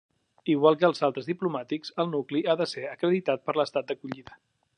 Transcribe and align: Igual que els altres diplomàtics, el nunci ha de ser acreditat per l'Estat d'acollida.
Igual 0.53 0.77
que 0.83 0.87
els 0.87 1.03
altres 1.07 1.29
diplomàtics, 1.31 1.93
el 2.05 2.09
nunci 2.15 2.43
ha 2.47 2.57
de 2.63 2.69
ser 2.75 2.87
acreditat 2.97 3.45
per 3.47 3.61
l'Estat 3.61 3.93
d'acollida. 3.95 4.43